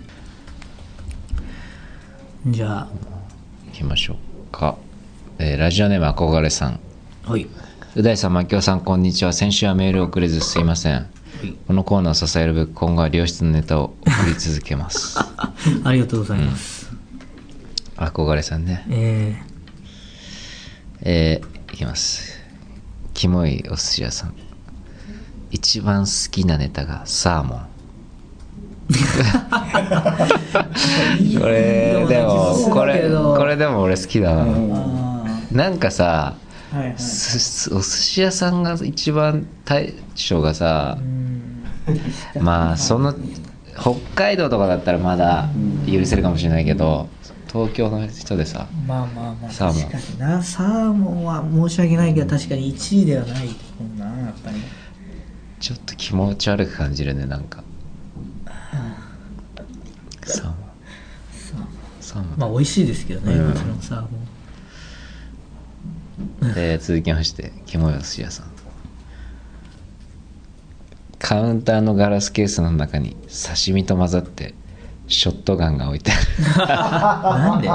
[2.45, 2.89] じゃ
[3.67, 4.17] 行きましょ
[4.49, 4.75] うか、
[5.37, 6.81] えーラジオネーム憧れさん。
[7.25, 7.47] あはい。
[7.95, 9.31] う大さん、牧雄さん、こんにちは。
[9.31, 11.07] 先週はメールを送れずすいません。
[11.67, 15.17] このコーナーを支えるべく、今後は良質のネタを送り続けます。
[15.83, 16.89] ありがとうございます、
[17.95, 18.85] 憧れさんね。
[18.89, 19.41] え
[21.01, 22.39] えー、いきます。
[23.13, 24.33] キモいお寿司屋さん。
[25.51, 27.67] 一番好きなネタがサーモン。
[31.39, 34.45] これ、でも、これ、これでも俺好きだな。
[35.51, 36.93] なんかさ、ーはいはい。
[36.93, 40.97] お寿司屋さんが一番大将がさ、
[42.39, 43.15] まあ その
[43.79, 45.49] 北海道とかだったらまだ
[45.87, 47.09] 許せるかもしれないけど
[47.51, 49.83] 東京の人でさまあまあまあサーモン。
[49.89, 50.43] 確かにな。
[50.43, 54.57] サーモンは申し訳ないけど確かに1位ではないと思うなやっぱり。
[55.59, 57.63] ちょっと気持ち悪く感じるねなんか。
[60.25, 60.55] サーモン。
[61.99, 62.37] サーモン。
[62.37, 63.49] まあ美味しいですけどね、うん。
[63.49, 64.28] もちろんサーモン
[66.55, 68.47] で続きまして肝よ寿司屋さん。
[71.19, 74.53] カウンターのガラスケースの中に刺身と混ざって
[75.07, 76.11] ショットガンが置いて
[76.57, 77.67] あなんで？
[77.67, 77.73] る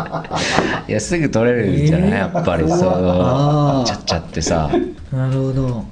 [0.88, 3.85] いやすぐ取れるんじゃない、えーやっぱりそう。
[3.87, 4.70] ちゃっちゃってさ。
[5.12, 5.85] なるほど。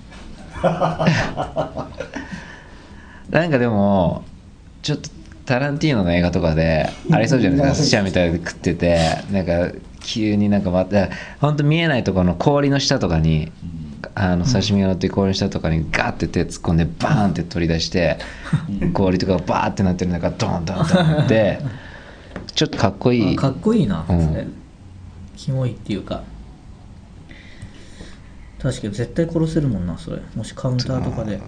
[3.30, 4.24] なんかでも
[4.82, 5.10] ちょっと
[5.44, 7.82] タランティーノの映画とかでありそうじゃないですか。
[7.84, 9.18] 寿司屋みたいで食ってて。
[9.30, 9.52] なんか
[10.02, 11.08] 急になんかまた
[11.40, 13.52] 本当見えないところの氷の下とかに
[14.14, 18.18] あの刺身が乗ってる氷の下とかにガーって手突っ込んでバーンって取り出して
[18.92, 21.60] 氷とかがバーってなってる中ドンドンドンって
[22.54, 23.36] ちょっとかっこいい。
[23.36, 24.52] あかっこいいな、うん。
[25.36, 26.22] キモいっていうか。
[28.60, 30.22] 確かに絶対殺せるもんなそれ。
[30.36, 31.40] もしカウンターとかで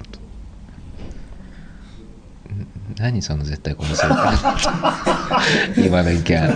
[2.96, 5.42] 何その絶対殺せるか
[5.76, 6.40] 今の意見。
[6.40, 6.48] な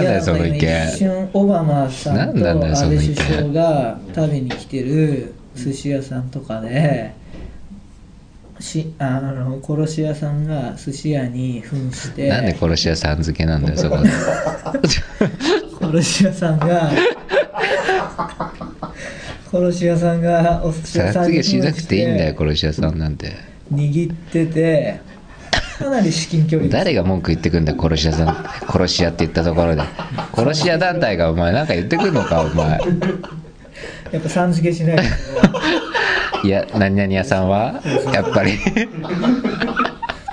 [0.00, 0.98] んだよその意いや一見。
[0.98, 7.14] 瞬オバマさんと安倍首相が食べに来てる寿司屋さんとかで
[8.60, 13.98] しあの殺し屋さんが寿司屋に扮してなんで殺し屋さん付けなんだよそこ。
[13.98, 14.08] で
[15.80, 16.90] 殺し屋さんが
[19.50, 25.00] 殺し屋さんがお寿司屋さん殺に芸しなくていいんだよ扮殺し屋さんなんて握ってて
[25.78, 28.28] かなり至近距離誰が文句言ってくんだよ殺し屋さん。
[28.70, 29.82] 殺し屋って言ったところで。
[30.34, 32.78] 殺し屋団体がお前なんか言ってくんのかお前。
[34.12, 34.96] やっぱさん付けしない。
[34.96, 35.02] と
[36.46, 37.82] いや何々屋さんは？
[38.12, 38.58] やっぱり。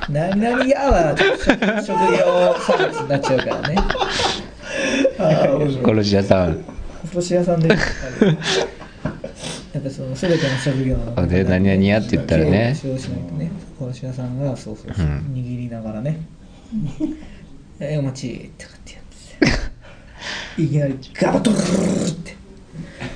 [0.10, 3.76] 何々屋は職職業差別になっちゃうからね。
[5.86, 6.64] 殺し屋さん。
[7.12, 7.76] 殺し屋さんで
[9.84, 12.76] ぱその全ての職業ので何々屋って言ったらね。
[12.80, 15.34] 使用しないとね殺し屋さんがそうそうそう、うん。
[15.34, 16.20] 握りながらね
[17.80, 22.36] 「えお待ち」ってかってやっていきなりガバトルって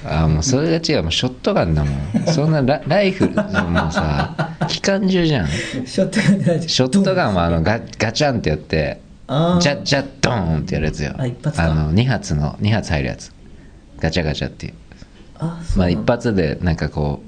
[0.06, 13.32] ああもうそれが違うもうショットガンだもんそんなラライフルもうさ機関銃じゃんショットガンでショットガンはあのガガチャンってやってあージャッジャッドーンってやるやつよあ一発かあの2発の2発入るやつ
[14.00, 14.74] ガチャガチャっていう
[15.76, 17.22] まあ一発でなんかこ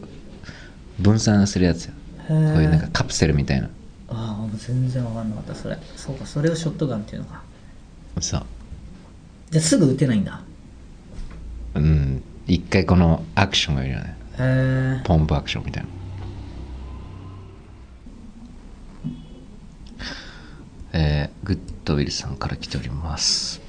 [1.00, 1.94] う分散するやつよ。
[2.28, 3.70] こういうなんかカプセルみたいな。
[4.10, 5.78] ああ全然分かんなかったそれ。
[5.96, 7.42] そうかそれをショットガンっていうのか。
[8.20, 8.46] そう
[9.52, 10.42] じゃあすぐ撃てないんだ。
[11.76, 12.24] うん。
[12.48, 14.18] 一回このアクションがいるよね。
[14.40, 15.90] へえポンプアクションみたいな。
[20.92, 23.62] えーグッドウィルさんから来ております。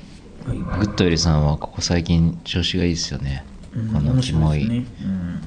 [0.46, 0.58] はい。
[0.58, 5.40] グッドウィルさんはここ最近調子がいいですよね、うんこのキモい、ねうん。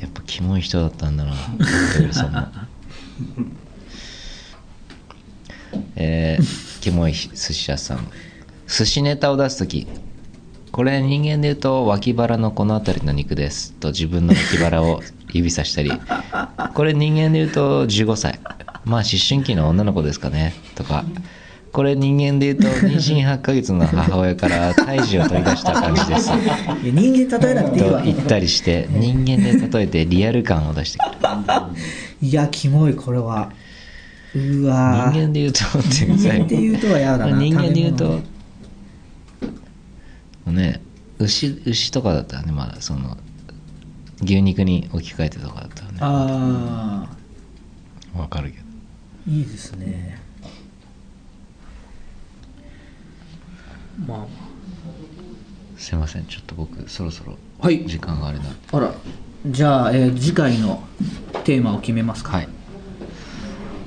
[0.00, 1.34] やっぱキモい人だったんだな
[2.12, 2.48] さんも。
[5.96, 8.06] えー、キモい寿司屋さん。
[8.66, 9.86] 寿司ネタを出す時
[10.70, 15.90] これ人間で言うと脇腹のこの辺りの肉ですと自分の脇腹を指さしたり
[16.74, 18.38] これ人間で言うと15歳。
[18.84, 21.04] まあ思春期の女の子ですかねとか
[21.72, 26.30] これ人間で言うと妊娠8ヶ月の母親から胎児を取り出した感じです。
[26.82, 27.98] 人間例えなくていいわ。
[28.00, 31.10] と言ったりして人間で例えてリアル感を出してくる。
[32.22, 33.52] いやキモいこれは。
[34.34, 35.20] う人わー。
[35.20, 38.20] 間で言うと人間で言うとは嫌だな人間で言うと
[40.46, 40.80] ね
[41.18, 43.16] 牛牛とかだったらねまだその
[44.22, 45.98] 牛肉に置き換えてとかだったらね。
[46.00, 47.06] あ
[48.16, 48.64] わかるけど。
[48.64, 50.19] あいいですね
[54.10, 54.26] まあ。
[55.78, 57.86] すいませんちょっと僕そろそろはい。
[57.86, 58.56] 時間があれなんで。
[58.72, 58.92] あら。
[59.46, 60.82] じゃあ、えー次回の
[61.44, 62.36] テーマを決めますか。
[62.36, 62.48] はい。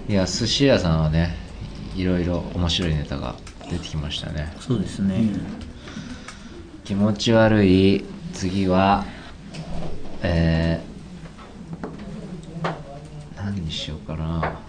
[0.09, 1.35] いや寿司屋さんはね
[1.95, 3.35] いろいろ面白いネタが
[3.69, 4.53] 出てきましたね。
[4.59, 5.29] そうですね、
[6.83, 8.03] 気持ち悪い。
[8.33, 9.05] 次は
[10.23, 14.59] えー、何にしようかな。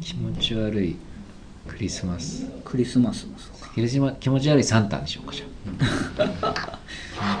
[0.00, 0.96] 気持ち悪い
[1.80, 2.46] クリスマス。
[2.62, 3.70] クリスマスもそうか。
[3.74, 5.46] 気持ちま気持ち悪いサンタにしようかじゃ
[6.18, 6.78] あ。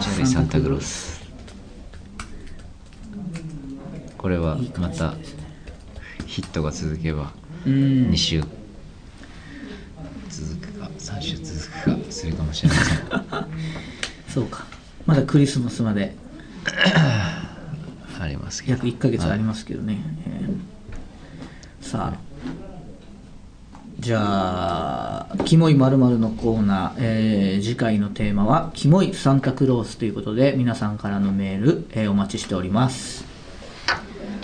[0.00, 1.20] 気持ち悪いサンタクロース。
[4.16, 5.14] これはまた
[6.24, 7.34] ヒットが続けば
[7.66, 7.72] うん。
[8.12, 8.42] 2週。
[10.30, 12.98] 続くか3週続くかするかもしれません。
[14.26, 14.64] そうか。
[15.04, 16.16] まだクリスマスまで。
[18.18, 18.76] ありますけど。
[18.76, 21.86] 約1ヶ月ありますけどね、えー。
[21.86, 22.29] さあ
[24.00, 33.26] じゃあ、キモい〇〇のコーナー、えー次回のテーマは、キモいサンタクロースということで、皆さんからのメール、えーお待ちしております。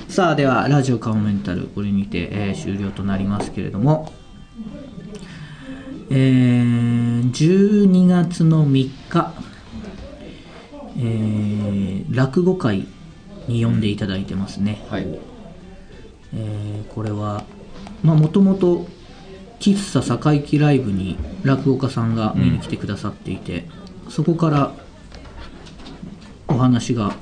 [0.08, 4.12] さあ、では、ラジオカモメンタル、これにて、えー終了となりますけれども、
[6.10, 9.32] えー12月の3日、
[10.98, 12.86] えー落語会
[13.48, 14.84] に呼んでいただいてますね。
[14.90, 15.06] はい
[16.34, 17.44] えーこれは
[18.02, 18.86] まあもともと
[19.58, 23.66] 喫茶堺木ライブに落語家さんが見に来てくださっていて、
[24.08, 24.72] そこから
[26.48, 27.14] お話がは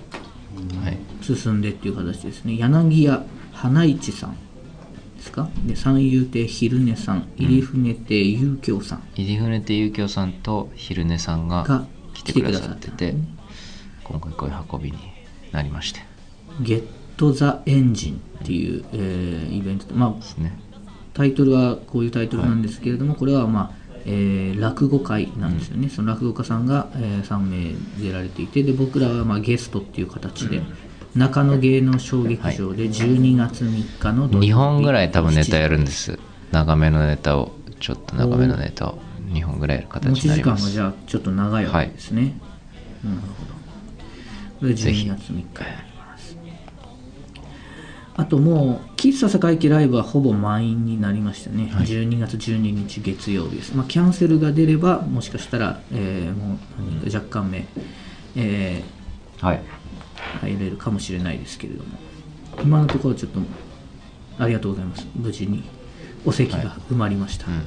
[0.90, 0.98] い。
[1.22, 2.58] 進んでっていう形ですね。
[2.58, 4.36] 柳家花市さん
[5.16, 5.48] ですか？
[5.66, 9.02] で三遊亭昼寝さん入船亭遊興さん。
[9.16, 13.14] 入船亭遊興さんと昼寝さんがが来てくださって来てて
[14.04, 14.98] 今回こういう運びに
[15.50, 16.00] なりまして。
[16.60, 16.84] ゲッ
[17.16, 20.58] ト・ザ・エンジンっていう、えーイベントでまあですね
[21.14, 30.62] タイトルはこういうタイトルなんですけれども、これはまあ、えー落語会なんですよね、その落語家さんが、え3名出られていてで僕らはまあゲストっていう形で、
[31.14, 34.50] 中野芸能小劇場で12月3日の土曜日。
[34.50, 36.18] 2本ぐらい多分ネタやるん7です。
[36.50, 38.98] 長めのネタをちょっと長めのネタを
[39.33, 40.70] 2本ぐらいやる時持形ち時間がになります。
[40.72, 42.22] じゃあちょっと長いわけですね、
[43.05, 43.55] なるほど。
[44.61, 45.37] これ12ぜひ月3日。
[45.37, 45.93] になります
[48.16, 56.59] あともう喫茶堺木ライブはほぼ満員になりましたね、12月12日月曜日です、まあ、キャンセルが出ればもしかしたら、えーも
[57.03, 57.66] う若干目、
[58.37, 58.85] え
[59.40, 59.62] はい。
[60.42, 61.98] ー入れるかもしれないですけれども。
[62.62, 63.40] 今のところちょっと
[64.38, 65.07] ありがとうございます。
[65.14, 65.64] 無事に
[66.24, 67.62] お席が埋まりました、うん。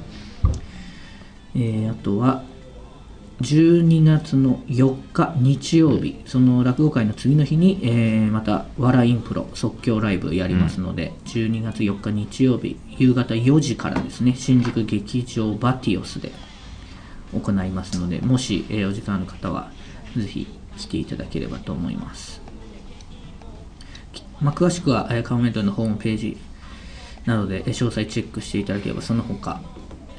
[1.54, 2.42] えーあとは
[3.40, 16.32] 12月の4日日曜日その落語会の次の日に、えーまた「笑いインプロ」即興ライブやりますので、12月4日日曜日夕方4時からですね新宿劇場バティオスで
[17.32, 19.70] 行いますのでもし、えーお時間ある方は
[20.16, 22.40] ぜひ来ていただければと思います、
[24.12, 26.36] きまあ、詳しくは、えーカモメントのホームページ
[27.24, 29.60] などでえー詳細チェックしていただければその他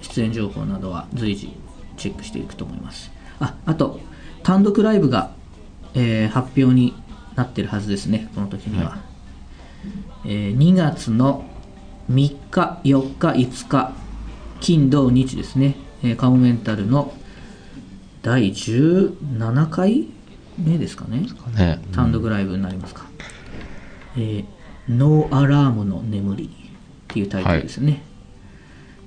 [0.01, 1.51] 出演情報などは随時
[1.99, 3.12] チェックしていくと思います。
[3.39, 3.99] ああと
[4.43, 5.31] 単独ライブが、
[5.93, 6.93] えー発表に
[7.35, 8.97] なってるはずですねこの時には、は
[10.25, 11.45] えー2月の
[12.12, 13.93] 3日4日5日
[14.59, 17.13] 金土日ですね、えーカモメンタルの
[18.21, 20.07] 第17回
[20.57, 21.25] 目ですかね。
[21.55, 21.79] ね。
[21.93, 23.05] 単独ライブになりますか、
[24.17, 24.45] えー
[24.89, 26.49] ノーアラームの眠りっ
[27.07, 28.01] ていうタイトルですね、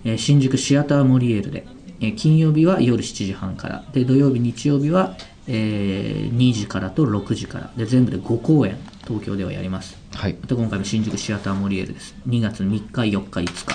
[0.05, 1.67] えー新宿シアターモリエールで、
[2.03, 3.85] えー金曜日は夜7時半から。
[3.93, 7.73] で土曜日日曜日は、えー2時からと6時から。
[7.77, 9.97] で全部で5公演東京ではやります。
[10.13, 10.37] はい。
[10.41, 12.15] また今回も新宿シアターモリエールです。
[12.29, 13.67] 2月3日4日5日。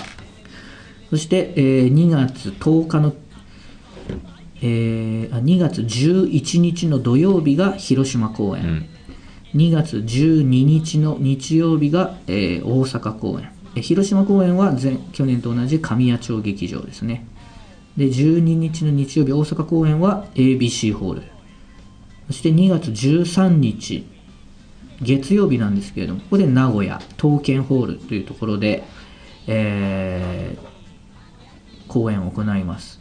[1.10, 3.14] そして、えー2月10日の、
[4.60, 8.86] えーあ2月11日の土曜日が広島公演、うん。
[9.54, 13.50] 2月12日の日曜日が、えー大阪公演。
[13.74, 17.26] えー広島公演は前去年と同じ神谷町劇場ですね
[17.98, 21.22] で12日の日曜日大阪公演は ABC ホール。
[22.28, 24.06] そして2月13日
[25.02, 28.84] 月曜日なんですけれどもここで名古屋東建ホールというところで、
[29.46, 30.68] えー
[31.88, 33.00] 公演を行います。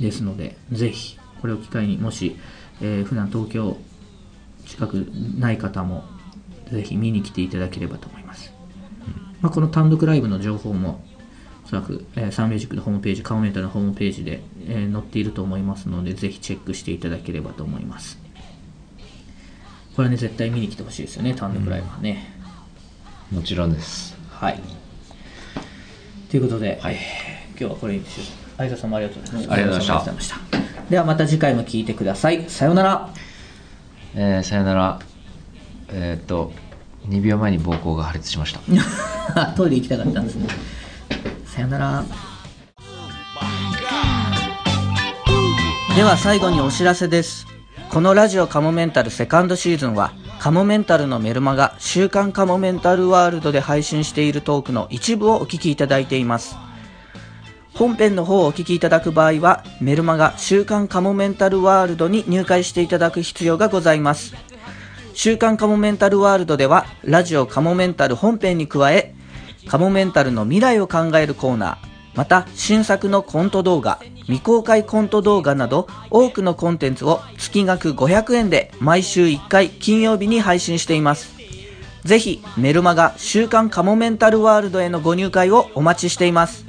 [0.00, 2.36] ですのでぜひこれを機会にもし、
[2.80, 3.78] えー普段東京
[4.66, 4.94] 近く
[5.38, 6.04] ない方も
[6.70, 8.52] ぜひ見に来ていただければと思います、
[9.40, 11.04] まあ、この単独ライブの情報も
[11.66, 18.18] おそらく、えーサンミュージックのホームページカモメンタのホームページで、えー載っていると思いますのでぜひチェックしていただければと思います。
[19.96, 22.30] これはね絶対見に来てほしいですよね単独ライブはね、
[23.32, 24.16] もちろんです。
[24.30, 24.60] はい。
[26.30, 26.78] ということで、
[27.58, 28.26] 今日はこれにしよう。
[28.58, 29.52] 相田さんもありがとうございました。
[29.54, 30.36] ありがとうございました。
[30.36, 30.90] ありがとうございました。
[30.90, 32.44] ではまた次回も聞いてください。
[32.48, 33.10] さようなら。
[34.14, 35.00] えーさよなら。
[35.88, 36.52] えーっと
[37.08, 38.60] 2秒前に膀胱が破裂しました。
[39.56, 40.48] トイレ行きたかったんですね
[41.56, 42.04] さよなら。
[45.96, 47.46] では最後にお知らせです。
[47.90, 56.56] このラジオカモメンタルセカンドシーズンはカモメンタルのメルマガ週刊カモメンタルワールドで配信しているトークの一部をお聞きいただいています。
[57.72, 64.34] 本編の方をお聞きいただく場合はメルマガ週刊カモメンタルワールドに入会していただく必要がございます。
[65.14, 69.14] 週刊カモメンタルワールドではラジオカモメンタル本編に加え
[69.68, 71.96] カモメンタルの未来を考えるコーナー。
[72.14, 81.36] また新作のコント動画未公開コント動画など多くのコンテンツを月額500円で毎週1回金曜日に配信しています。
[82.04, 86.64] ぜひメルマガ週刊カモメンタルワールドへのご入会をお待ちしています。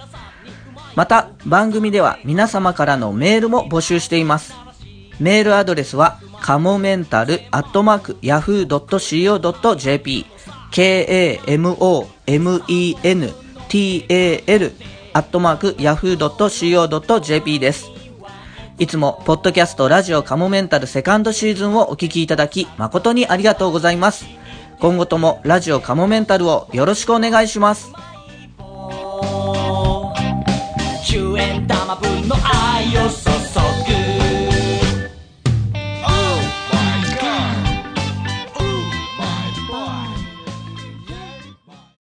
[0.96, 4.56] また、番組では皆様からのメールも募集しています。
[5.20, 8.78] メールアドレスは、かもメンタルアットマーク yahoo.co.jp
[10.72, 11.48] k-a-m-o-m-e-n-t-a-l
[15.14, 17.90] アットマーク yahoo.co.jp です。
[18.78, 24.28] いつも、ポッドキャストラジオカモメンタルセカンドシーズンをお聞きいただき、誠にありがとうございます。
[24.80, 27.92] 今後ともラジオカモメンタルをよろしくお願いします。
[31.10, 33.57] 10円玉分の愛を注